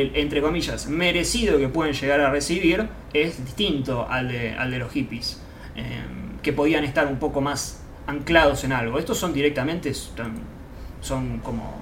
[0.00, 4.78] el, entre comillas, merecido que pueden llegar a recibir es distinto al de, al de
[4.78, 5.40] los hippies,
[5.76, 6.02] eh,
[6.42, 8.98] que podían estar un poco más anclados en algo.
[8.98, 11.76] Estos son directamente, son, como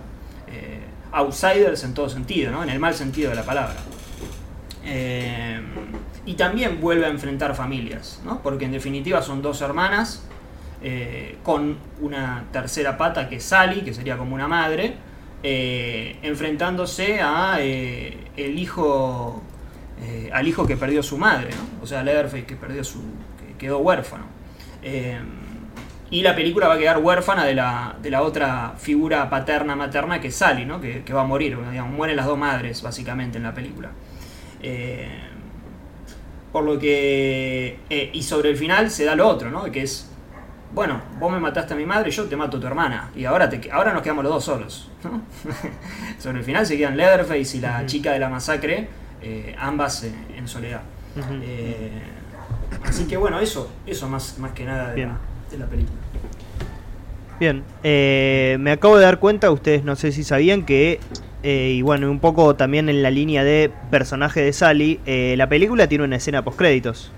[0.49, 0.81] eh,
[1.13, 2.63] outsiders en todo sentido, ¿no?
[2.63, 3.77] en el mal sentido de la palabra.
[4.85, 5.61] Eh,
[6.27, 8.43] y también vuelve a enfrentar familias, ¿no?
[8.43, 10.25] porque en definitiva son dos hermanas
[10.85, 14.95] eh, con una tercera pata que es Sally, que sería como una madre,
[15.45, 19.43] eh, enfrentándose a eh, el hijo
[20.01, 21.83] eh, al hijo que perdió su madre, ¿no?
[21.83, 23.01] o sea, Leatherface que perdió su
[23.39, 24.27] que quedó huérfano.
[26.11, 30.21] Y la película va a quedar huérfana de la, de la otra figura paterna materna
[30.21, 30.81] que es Sally, ¿no?
[30.81, 33.91] que, va a morir, digamos, mueren las dos madres básicamente en la película.
[36.53, 37.79] Por lo que.
[38.13, 39.65] y sobre el final se da lo otro, ¿no?
[39.73, 40.12] Que es.
[40.75, 43.11] Bueno, vos me mataste a mi madre y yo te mato a tu hermana.
[43.15, 44.91] Y ahora, te, ahora nos quedamos los dos solos.
[45.05, 45.23] ¿no?
[46.19, 48.89] sobre el final se quedan Leatherface y la chica de la masacre,
[49.21, 50.83] eh, ambas en soledad.
[51.43, 51.91] Eh,
[52.85, 55.09] así que bueno, eso, eso más, más que nada de Bien.
[55.09, 55.19] la,
[55.51, 55.99] de la película.
[57.43, 61.01] Bien, eh, me acabo de dar cuenta, ustedes no sé si sabían que,
[61.43, 65.49] eh, y bueno, un poco también en la línea de personaje de Sally, eh, la
[65.49, 67.11] película tiene una escena post créditos.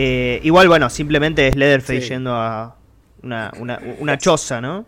[0.00, 2.08] Eh, igual, bueno, simplemente es Leatherface Sí.
[2.10, 2.76] yendo a
[3.22, 4.86] una, una, una choza, ¿no?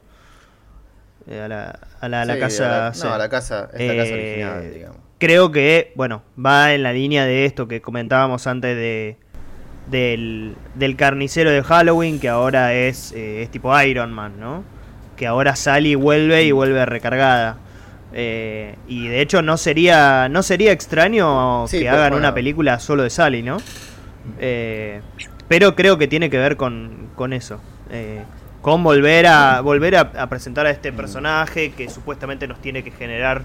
[1.28, 2.64] Eh, a la, a la, a la Sí, casa.
[2.64, 3.02] a la- sí.
[3.04, 4.96] No, a la casa, es la casa Eh, original, digamos.
[5.18, 9.16] Creo que, bueno, va en la línea de esto que comentábamos antes de
[9.90, 14.62] del, del carnicero de Halloween, que ahora es, eh, es tipo Iron Man, ¿no?
[15.16, 17.56] Que ahora Sally vuelve y vuelve recargada.
[18.12, 22.16] Eh, y de hecho no sería no sería extraño Sí, que hagan bueno.
[22.18, 23.56] una película solo de Sally, ¿no?
[24.38, 25.00] Eh,
[25.48, 27.60] pero creo que tiene que ver con, con eso.
[27.90, 28.22] eh,
[28.62, 32.90] con volver a volver a, a presentar a este personaje que supuestamente nos tiene que
[32.90, 33.42] generar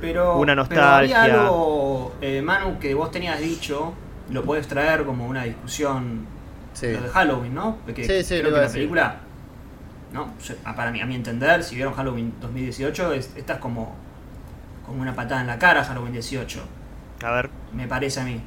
[0.00, 1.22] Pero, Una pero nostalgia.
[1.22, 3.94] había algo, eh, Manu, que vos tenías dicho,
[4.30, 6.26] lo puedes traer como una discusión
[6.74, 6.92] Sí.
[6.92, 7.76] lo de Halloween, ¿no?
[7.86, 9.16] Porque Sí, sí, creo que la película,
[10.12, 10.28] ¿no?
[10.64, 13.94] Ah, para mí, a mi entender, si vieron Halloween 2018, es- esta es como,
[14.84, 16.60] como una patada en la cara Halloween 18,
[17.24, 18.40] a ver me parece a mí.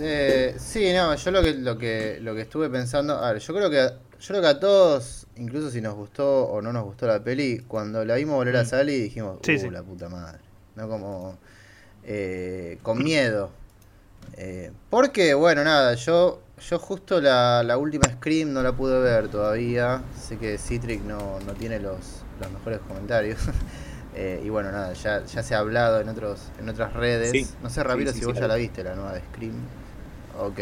[0.00, 3.54] Eh, sí, no, yo lo que, lo que lo que estuve pensando, a ver, yo
[3.54, 3.76] creo que
[4.20, 7.58] yo creo que a todos, incluso si nos gustó o no nos gustó la peli,
[7.66, 8.66] cuando la vimos volver a Mm.
[8.66, 9.70] salir dijimos, Sí, uh, sí.
[9.70, 10.38] la puta madre,
[10.76, 11.38] no como
[12.04, 13.50] eh, con miedo.
[14.36, 19.28] Eh, porque bueno, nada, yo yo justo la, la última Scream no la pude ver
[19.28, 23.38] todavía, sé que Citric no, no tiene los, los mejores comentarios,
[24.14, 27.30] Eh, y bueno, nada, ya, ya se ha hablado en otros en otras redes.
[27.30, 27.46] Sí.
[27.62, 28.48] No sé, Ramiro, Sí, sí, si sí, vos ya vi.
[28.48, 29.54] la viste, la nueva de Scream.
[30.38, 30.60] Ok.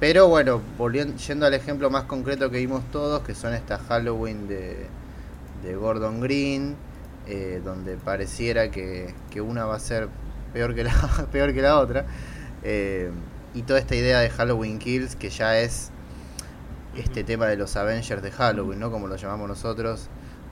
[0.00, 4.48] Pero bueno, volviendo, yendo al ejemplo más concreto que vimos todos, que son estas Halloween
[4.48, 4.86] de,
[5.62, 6.76] de Gordon Green,
[7.26, 10.08] eh, donde pareciera que, que una va a ser
[10.52, 10.92] peor que la,
[11.32, 12.04] peor que la otra.
[12.62, 13.10] eh,
[13.54, 15.90] y toda esta idea de Halloween Kills, que ya es
[16.96, 18.90] este tema de los Avengers de Halloween, ¿no?
[18.90, 20.08] Como lo llamamos nosotros,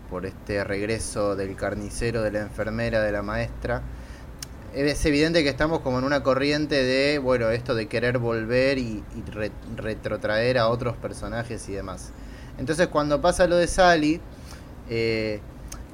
[0.09, 3.83] por este regreso del carnicero, de la enfermera, de la maestra.
[4.75, 9.05] Es evidente que estamos como en una corriente de, bueno, esto de querer volver y,
[9.15, 12.13] y re- retrotraer a otros personajes y demás.
[12.59, 14.21] Entonces cuando pasa lo de Sally,
[14.89, 15.41] eh,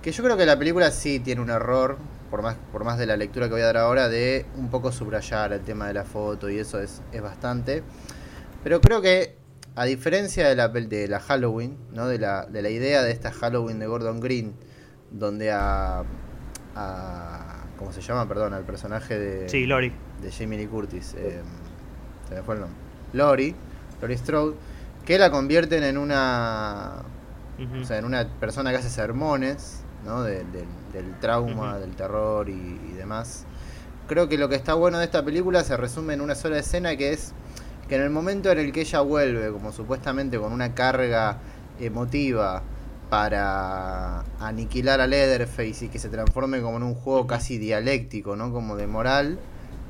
[0.01, 1.99] que yo creo que la película sí tiene un error,
[2.31, 4.93] por más, por más de la lectura que voy a dar ahora, de un poco
[4.93, 7.83] subrayar el tema de la foto y eso es, es bastante.
[8.63, 9.35] Pero creo que,
[9.75, 12.07] a diferencia de la, de la Halloween, ¿no?
[12.07, 14.55] de, la, de la idea de esta Halloween de Gordon Green,
[15.11, 16.05] donde a
[17.79, 18.27] ¿cómo se llama?
[18.29, 19.93] Perdón, al personaje de, Sí, Lori.
[20.23, 21.41] de Jamie Lee Curtis, eh,
[22.29, 22.79] se me fue el nombre,
[23.13, 23.55] Lori,
[24.03, 24.55] Lori Strode,
[25.05, 26.93] que la convierten en una
[27.83, 30.23] o sea, en una persona que hace sermones, ¿no?
[30.23, 33.45] De- del- del trauma, del terror y, y demás.
[34.07, 36.97] Creo que lo que está bueno de esta película se resume en una sola escena
[36.97, 37.33] que es
[37.89, 41.39] que en el momento en el que ella vuelve, como supuestamente con una carga
[41.81, 42.63] emotiva
[43.11, 48.53] para aniquilar a Leatherface y que se transforme como en un juego casi dialéctico, ¿no?
[48.53, 49.39] Como de moral,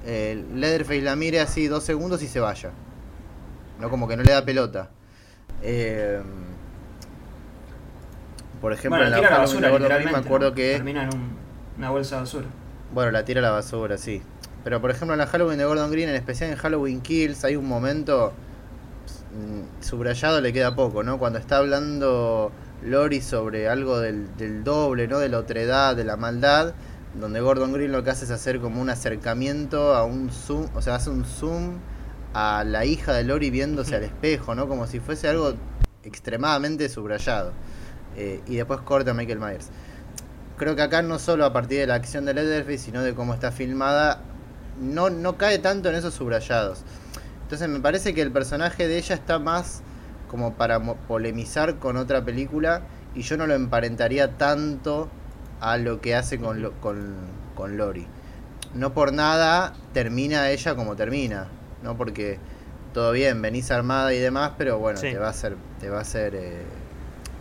[0.07, 2.71] eh, Leatherface la mire así dos segundos y se vaya.
[3.81, 3.91] ¿No?
[3.91, 4.91] Como que no le da pelota.
[5.63, 6.21] Eh,
[8.61, 10.21] por ejemplo, bueno, en la tira la Halloween de basura, Gordon Green literalmente.
[10.21, 10.73] me acuerdo que...
[10.75, 11.37] Termina en un-
[11.79, 12.47] una bolsa de basura.
[12.93, 14.23] Bueno, la tira a la basura, sí.
[14.65, 17.55] Pero por ejemplo en la Halloween de Gordon Green, en especial en Halloween Kills, hay
[17.57, 18.33] un momento
[19.33, 21.19] mm, subrayado, le queda poco, ¿no?
[21.19, 22.51] Cuando está hablando
[22.83, 25.19] Lori sobre algo del, del doble, ¿no?
[25.19, 26.75] De la otredad, de la maldad,
[27.19, 30.83] donde Gordon Green lo que hace es hacer como un acercamiento a un zoom, o
[30.83, 31.79] sea, hace un zoom
[32.35, 34.69] a la hija de Lori viéndose al espejo, ¿no?
[34.69, 35.55] Como si fuese algo
[36.05, 37.53] extremadamente subrayado.
[38.17, 39.71] Eh, y después corta a Michael Myers
[40.59, 43.33] creo que acá no solo a partir de la acción de Leatherface, sino de cómo
[43.33, 44.21] está filmada,
[44.79, 46.83] no, no cae tanto en esos subrayados.
[47.43, 49.83] Entonces me parece que el personaje de ella está más
[50.29, 52.83] como para polemizar con otra película
[53.15, 55.09] y yo no lo emparentaría tanto
[55.61, 57.17] a lo que hace con, lo- con,
[57.55, 58.07] con Lori.
[58.75, 61.49] No por nada termina ella como termina,
[61.83, 61.97] ¿no?
[61.97, 62.39] Porque
[62.93, 65.09] todo bien, venís armada y demás, pero bueno, Sí.
[65.11, 66.63] te va a hacer, te va a hacer, eh,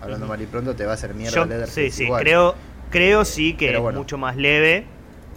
[0.02, 0.34] hablando Ujú.
[0.34, 2.24] mal y pronto, te va a hacer mierda Yo, sí, sí, igual.
[2.24, 2.56] creo,
[2.92, 4.86] creo sí que es mucho más leve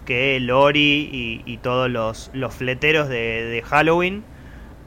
[0.05, 4.23] que Lori y, y todos los, los fleteros de, de Halloween.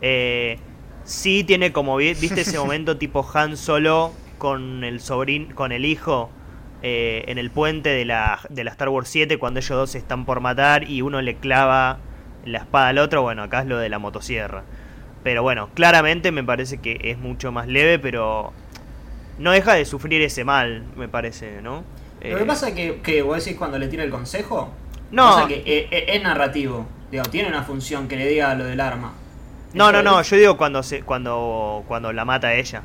[0.00, 0.59] Eh,
[1.05, 5.85] sí tiene como, vi- viste ese momento tipo Han Solo con el sobrin, con el
[5.85, 6.31] hijo
[6.83, 9.99] eh, en el puente de la, de la Star Wars 7 cuando ellos dos se
[9.99, 11.99] están por matar y uno le clava
[12.45, 13.23] la espada al otro.
[13.23, 14.64] Bueno, acá es lo de la motosierra.
[15.23, 18.53] Pero bueno, claramente me parece que es mucho más leve, pero
[19.38, 21.85] no deja de sufrir ese mal, me parece, ¿no?
[22.23, 24.71] Lo que Eh, pasa es que, que vos decís cuando le tira el consejo.
[25.11, 25.25] No.
[25.37, 26.87] Pasa que eh, eh, es, narrativo.
[27.11, 29.14] Digo, tiene una función que le diga lo del arma.
[29.74, 32.82] No, no, no, yo digo cuando se, cuando, cuando la mata a ella.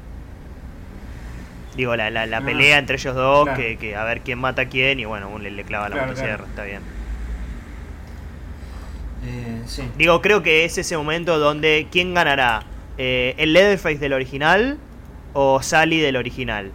[1.75, 3.59] Digo, la, la, la Ah, pelea entre ellos dos, claro.
[3.61, 5.95] que, que a ver quién mata a quién, y bueno, uno le, le clava la
[5.95, 6.49] Claro, motosierra, claro.
[6.49, 6.81] está bien.
[9.25, 9.83] Eh, sí.
[9.97, 12.63] Digo, creo que es ese momento donde quién ganará,
[12.97, 14.77] eh, el Leatherface del original
[15.33, 16.71] o Sally del original.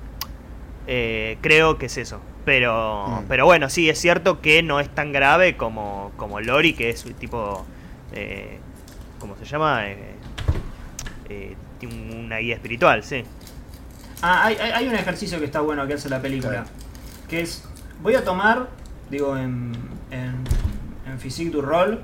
[0.86, 2.20] Eh, creo que es eso.
[2.44, 3.24] Pero, Mm.
[3.28, 7.04] pero bueno, sí, es cierto que no es tan grave como, como Lori, que es
[7.18, 7.64] tipo,
[8.12, 8.58] eh,
[9.24, 9.86] ¿cómo se llama?
[9.86, 9.96] Eh,
[11.30, 13.24] eh, tiene una guía espiritual, sí.
[14.20, 16.66] Ah, hay, un ejercicio que está bueno que hace la película.
[17.26, 17.64] Que es,
[18.02, 18.68] voy a tomar,
[19.10, 19.72] digo, en,
[20.10, 20.34] en,
[21.10, 22.02] en Physique du Rol,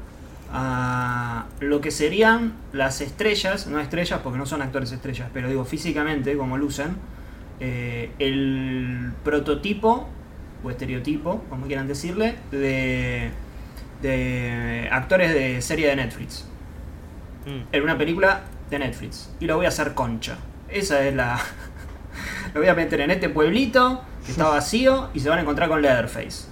[0.51, 5.67] a lo que serían las estrellas, no estrellas porque no son actores estrellas, pero digo
[5.67, 6.97] físicamente, como lucen,
[7.61, 10.09] eh, el prototipo
[10.65, 13.31] o estereotipo, como quieran decirle, de,
[14.01, 16.50] de actores de serie de Netflix
[17.51, 17.63] Mm.
[17.73, 19.35] en una película de Netflix.
[19.41, 20.37] Y lo voy a hacer concha.
[20.69, 21.41] Esa es la.
[22.55, 25.69] lo voy a meter en este pueblito que está vacío y se van a encontrar
[25.69, 26.49] con Leatherface.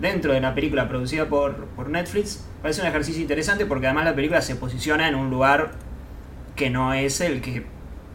[0.00, 4.14] Dentro de una película producida por, por Netflix, parece un ejercicio interesante porque además la
[4.14, 5.72] película se posiciona en un lugar
[6.56, 7.66] que no es el que.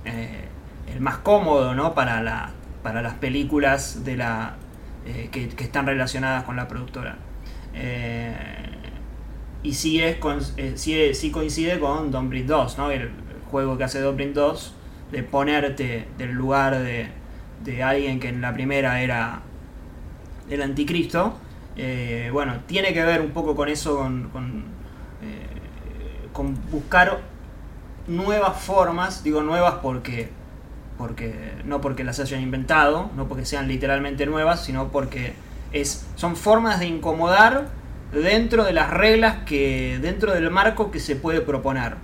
[0.06, 0.46] eh,
[0.92, 1.94] el más cómodo ¿no?
[1.94, 2.52] para, la,
[2.84, 4.56] para las películas de la,
[5.06, 7.18] eh, que, que están relacionadas con la productora.
[7.74, 8.65] Eh,
[9.70, 10.18] y sí, es
[10.58, 12.92] eh, sí, es- sí coincide con Don't Breathe 2, ¿no?
[12.92, 13.10] el
[13.52, 14.74] juego que hace Don't Breathe 2,
[15.12, 17.08] de ponerte del lugar de,
[17.64, 19.42] de alguien que en la primera era
[20.50, 21.34] el anticristo.
[21.78, 24.48] Eh, bueno, tiene que ver un poco con eso, con, con,
[25.22, 27.20] eh, con buscar
[28.08, 30.30] nuevas formas, digo nuevas porque,
[30.98, 35.34] porque no porque las hayan inventado, no porque sean literalmente nuevas, sino porque
[35.72, 37.70] es, son formas de incomodar
[38.12, 41.96] dentro de las reglas que, dentro del marco que se puede proponer,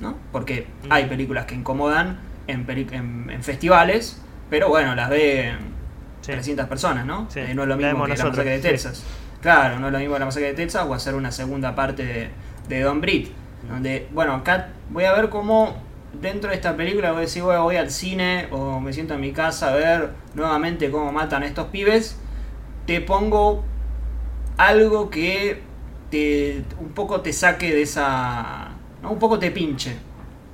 [0.00, 0.16] ¿no?
[0.32, 5.72] Porque hay películas que incomodan en, peli- en- en festivales, pero bueno, las ven
[6.22, 6.30] Sí.
[6.32, 7.26] 300 personas, ¿no?
[7.30, 8.62] Sí, Eh, no es lo mismo que la masacre de sí.
[8.62, 9.02] Texas.
[9.40, 12.04] Claro, no es lo mismo que la masacre de Texas o hacer una segunda parte
[12.04, 12.30] de,
[12.68, 13.32] de Don Britt.
[13.68, 15.76] Donde, bueno, acá voy a ver cómo
[16.20, 19.20] dentro de esta película voy a decir, bueno, voy al cine o me siento en
[19.20, 22.16] mi casa a ver nuevamente cómo matan a estos pibes.
[22.86, 23.64] Te pongo
[24.56, 25.62] algo que
[26.10, 28.70] te, un poco te saque de esa...
[29.02, 29.96] Un poco te pinche.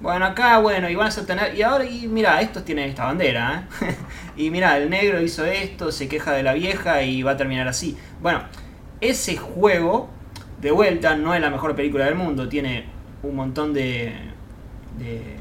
[0.00, 1.54] Bueno, acá, bueno, y van a tener...
[1.56, 3.96] Y ahora, y mira, estos tienen esta bandera, ¿eh?
[4.36, 7.66] y mira, el negro hizo esto, se queja de la vieja y va a terminar
[7.68, 7.96] así.
[8.22, 8.42] Bueno,
[9.00, 10.08] ese juego,
[10.60, 12.86] de vuelta, no es la mejor película del mundo, tiene
[13.22, 14.12] un montón de...
[14.98, 15.36] de,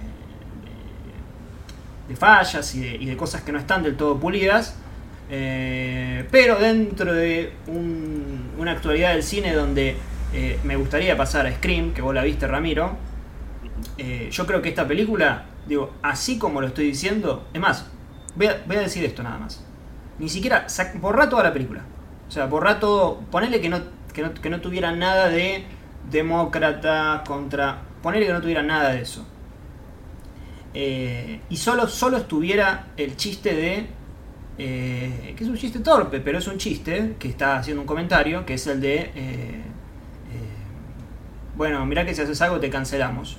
[2.07, 4.75] de- fallas y de cosas que no están del todo pulidas.
[5.29, 9.95] Eh, pero dentro de un- una actualidad del cine donde
[10.33, 12.97] eh, me gustaría pasar a Scream, que vos la viste Ramiro,
[13.97, 17.85] eh, yo creo que esta película, digo, así como lo estoy diciendo, es más,
[18.35, 19.63] voy a, decir esto nada más.
[20.19, 21.81] Ni siquiera, sac- borrá toda la película.
[22.27, 23.79] O sea, borrá todo, ponele que no,
[24.13, 25.63] que no, que no tuviera nada de
[26.11, 27.81] demócrata contra...
[28.01, 29.25] Ponele que no tuviera nada de eso.
[31.49, 33.87] Y solo, solo estuviera el chiste de...
[34.57, 38.45] eh, que es un chiste torpe, pero es un chiste que está haciendo un comentario,
[38.45, 38.95] que es el de...
[38.95, 39.63] eh, eh,
[41.55, 43.37] bueno, mirá que si haces algo te cancelamos.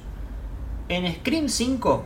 [0.88, 2.04] En Scream 5,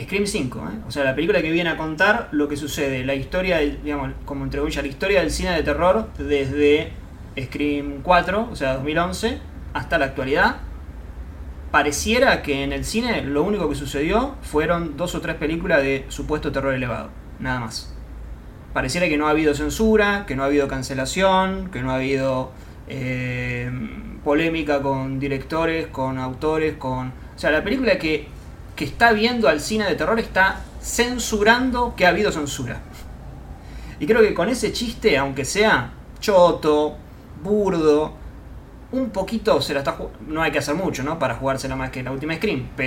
[0.00, 0.78] Scream 5, ¿eh?
[0.88, 5.20] o sea, la película que viene a contar lo que sucede, la historia, la historia
[5.20, 6.92] del cine de terror desde
[7.38, 9.38] Scream 4, o sea, 2011,
[9.74, 10.56] hasta la actualidad.
[11.70, 16.04] Pareciera que en el cine lo único que sucedió fueron dos o tres películas de
[16.08, 17.10] supuesto terror elevado,
[17.42, 17.92] nada más.
[18.72, 22.52] Pareciera que no ha habido censura, que no ha habido cancelación, que no ha habido
[22.88, 23.70] eh,
[24.24, 27.08] polémica con directores, con autores, con...
[27.08, 28.28] O sea, la película que,
[28.74, 32.80] que está viendo al cine de terror está censurando que ha habido censura.
[34.00, 36.96] Y creo que con ese chiste, aunque sea choto,
[37.42, 38.14] burdo,
[38.92, 41.18] un poquito se la está No hay que hacer mucho, ¿no?
[41.18, 42.68] Para jugársela más que la última Scream.
[42.76, 42.80] Pero